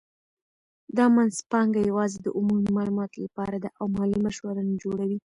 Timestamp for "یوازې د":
1.89-2.27